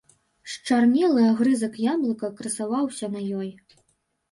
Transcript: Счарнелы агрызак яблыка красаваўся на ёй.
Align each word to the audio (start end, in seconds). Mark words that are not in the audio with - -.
Счарнелы 0.53 1.21
агрызак 1.33 1.75
яблыка 1.93 2.33
красаваўся 2.41 3.13
на 3.19 3.25
ёй. 3.45 3.55